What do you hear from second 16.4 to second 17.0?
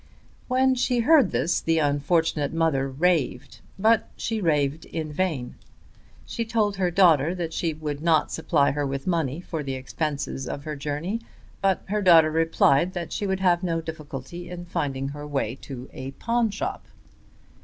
shop.